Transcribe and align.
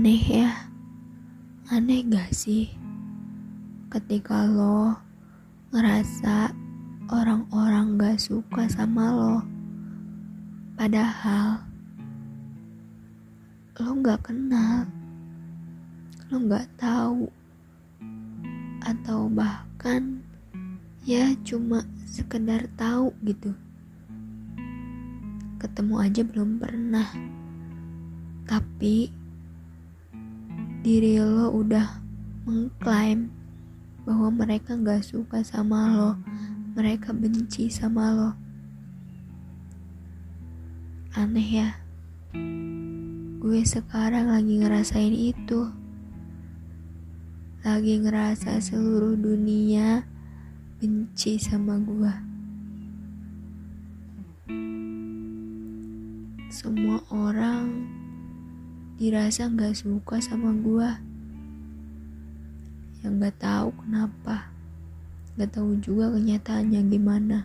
Aneh 0.00 0.24
ya, 0.32 0.48
aneh 1.68 2.00
gak 2.08 2.32
sih? 2.32 2.72
Ketika 3.92 4.48
lo 4.48 4.96
ngerasa 5.76 6.56
orang-orang 7.12 8.00
gak 8.00 8.16
suka 8.16 8.64
sama 8.72 9.12
lo, 9.12 9.44
padahal 10.80 11.68
lo 13.76 13.92
gak 14.00 14.24
kenal, 14.24 14.88
lo 16.32 16.48
gak 16.48 16.64
tahu, 16.80 17.28
atau 18.80 19.28
bahkan 19.28 20.24
ya 21.04 21.28
cuma 21.44 21.84
sekedar 22.08 22.72
tahu 22.80 23.12
gitu. 23.20 23.52
Ketemu 25.60 25.94
aja 26.00 26.24
belum 26.24 26.56
pernah, 26.56 27.12
tapi 28.48 29.19
diri 30.80 31.20
lo 31.20 31.52
udah 31.52 32.00
mengklaim 32.48 33.28
bahwa 34.08 34.32
mereka 34.32 34.80
gak 34.80 35.04
suka 35.04 35.44
sama 35.44 35.92
lo, 35.92 36.12
mereka 36.72 37.12
benci 37.12 37.68
sama 37.68 38.16
lo. 38.16 38.30
Aneh 41.12 41.48
ya, 41.60 41.68
gue 43.44 43.60
sekarang 43.60 44.32
lagi 44.32 44.56
ngerasain 44.56 45.12
itu. 45.12 45.68
Lagi 47.60 48.00
ngerasa 48.00 48.56
seluruh 48.56 49.20
dunia 49.20 50.08
benci 50.80 51.36
sama 51.36 51.76
gue. 51.76 52.14
Semua 56.48 57.04
orang 57.12 57.99
dirasa 59.00 59.48
nggak 59.48 59.72
suka 59.72 60.20
sama 60.20 60.52
gua. 60.52 61.00
Yang 63.00 63.12
nggak 63.16 63.36
tahu 63.40 63.72
kenapa. 63.80 64.52
Nggak 65.32 65.56
tahu 65.56 65.70
juga 65.80 66.12
kenyataannya 66.12 66.80
gimana. 66.84 67.38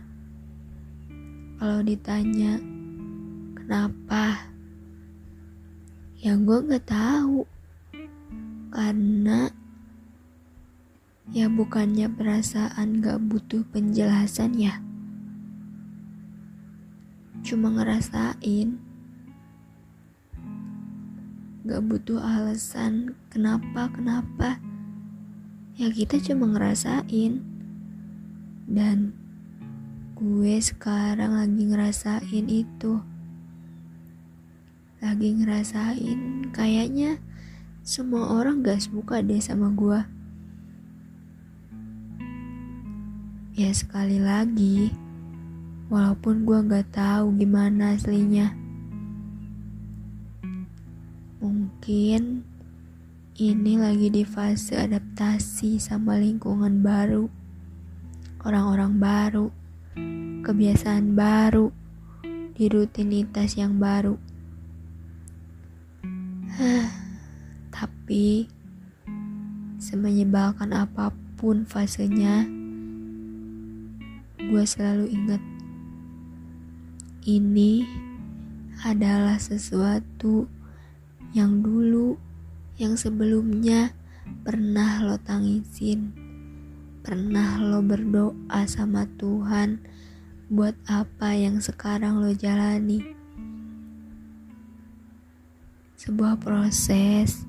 Kalau 1.56 1.80
ditanya 1.80 2.60
kenapa? 3.56 4.52
Ya 6.20 6.36
gue 6.36 6.58
nggak 6.60 6.84
tahu. 6.92 7.48
Karena 8.68 9.48
ya 11.32 11.48
bukannya 11.48 12.12
perasaan 12.12 13.00
gak 13.00 13.16
butuh 13.32 13.64
penjelasan 13.72 14.60
ya. 14.60 14.84
Cuma 17.40 17.72
ngerasain 17.72 18.85
gak 21.66 21.82
butuh 21.82 22.22
alasan 22.22 23.18
kenapa 23.28 23.90
kenapa. 23.90 24.62
Ya 25.74 25.90
kita 25.90 26.22
cuma 26.22 26.46
ngerasain. 26.54 27.42
Dan 28.70 29.12
gue 30.14 30.56
sekarang 30.62 31.36
lagi 31.36 31.62
ngerasain 31.66 32.46
itu. 32.46 33.02
Lagi 35.02 35.28
ngerasain 35.36 36.54
kayaknya 36.54 37.18
semua 37.82 38.30
orang 38.30 38.62
gak 38.62 38.82
suka 38.82 39.22
deh 39.22 39.42
sama 39.42 39.70
gue 39.74 40.16
ya 43.56 43.72
sekali 43.72 44.20
lagi 44.20 44.92
walaupun 45.88 46.44
gue 46.44 46.60
gak 46.68 46.92
tahu 46.92 47.32
gimana 47.40 47.96
aslinya 47.96 48.52
Mungkin 51.36 52.48
ini 53.36 53.76
lagi 53.76 54.08
di 54.08 54.24
fase 54.24 54.72
adaptasi 54.80 55.76
sama 55.76 56.16
lingkungan 56.16 56.80
baru, 56.80 57.28
orang-orang 58.40 58.96
baru, 58.96 59.46
kebiasaan 60.40 61.12
baru, 61.12 61.68
di 62.56 62.72
rutinitas 62.72 63.60
yang 63.60 63.76
baru. 63.76 64.16
Tapi, 67.76 68.48
semenyebalkan 69.76 70.72
apa 70.72 71.12
pun 71.36 71.68
fasenya, 71.68 72.48
gue 74.40 74.64
selalu 74.64 75.12
ingat 75.12 75.42
ini 77.28 77.84
adalah 78.88 79.36
sesuatu 79.36 80.48
yang 81.36 81.60
dulu, 81.60 82.16
yang 82.80 82.96
sebelumnya 82.96 83.92
pernah 84.40 85.04
lo 85.04 85.20
tangisin, 85.20 86.16
pernah 87.04 87.60
lo 87.60 87.84
berdoa 87.84 88.64
sama 88.64 89.04
Tuhan 89.20 89.84
buat 90.48 90.72
apa 90.88 91.36
yang 91.36 91.60
sekarang 91.60 92.24
lo 92.24 92.32
jalani. 92.32 93.04
Sebuah 96.00 96.40
proses 96.40 97.44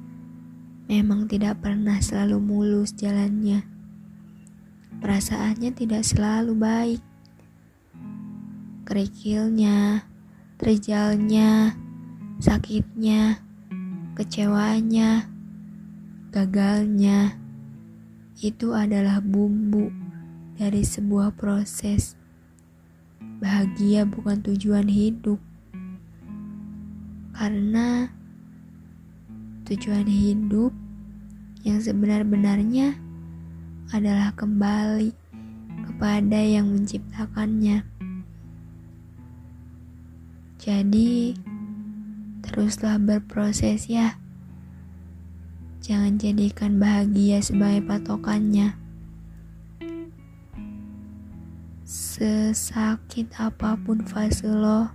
memang 0.91 1.31
tidak 1.31 1.63
pernah 1.63 2.03
selalu 2.03 2.43
mulus 2.43 2.91
jalannya. 2.91 3.63
Perasaannya 4.99 5.71
tidak 5.71 6.03
selalu 6.03 6.59
baik. 6.59 7.01
Kerikilnya, 8.83 10.03
terjalnya, 10.59 11.71
sakitnya, 12.43 13.46
kecewanya, 14.17 15.29
gagalnya, 16.33 17.37
itu 18.41 18.73
adalah 18.73 19.21
bumbu 19.21 19.93
dari 20.57 20.81
sebuah 20.81 21.37
proses. 21.37 22.17
Bahagia 23.37 24.09
bukan 24.09 24.41
tujuan 24.41 24.89
hidup, 24.89 25.37
karena 27.37 28.09
tujuan 29.69 30.09
hidup 30.09 30.73
yang 31.61 31.77
sebenar-benarnya 31.77 32.97
adalah 33.93 34.33
kembali 34.33 35.13
kepada 35.85 36.41
yang 36.41 36.73
menciptakannya. 36.73 37.85
Jadi, 40.57 41.37
Teruslah 42.47 42.95
berproses 42.95 43.91
ya. 43.91 44.15
Jangan 45.83 46.15
jadikan 46.15 46.79
bahagia 46.79 47.43
sebagai 47.43 47.83
patokannya. 47.83 48.79
Sesakit 51.83 53.31
apa 53.35 53.75
pun 53.79 54.03
fase 54.07 54.47
lo 54.47 54.91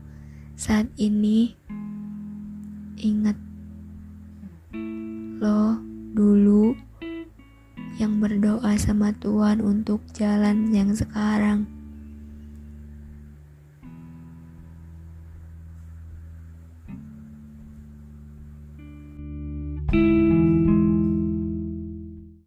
saat 0.56 0.88
ini, 0.96 1.56
ingat 3.00 3.36
lo 5.40 5.80
dulu 6.12 6.76
yang 7.96 8.20
berdoa 8.20 8.76
sama 8.76 9.12
Tuhan 9.16 9.64
untuk 9.64 10.04
jalan 10.12 10.72
yang 10.72 10.92
sekarang. 10.92 11.81